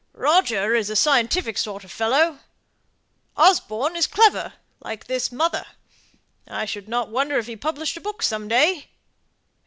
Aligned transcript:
Roger 0.13 0.73
is 0.73 0.89
a 0.89 0.95
scientific 0.95 1.59
sort 1.59 1.83
of 1.83 1.91
a 1.91 1.93
fellow. 1.93 2.39
Osborne 3.37 3.95
is 3.95 4.07
clever, 4.07 4.53
like 4.79 5.05
his 5.05 5.31
mother. 5.31 5.63
I 6.47 6.65
shouldn't 6.65 7.09
wonder 7.09 7.37
if 7.37 7.45
he 7.45 7.55
published 7.55 7.97
a 7.97 8.01
book 8.01 8.23
some 8.23 8.47
day. 8.47 8.87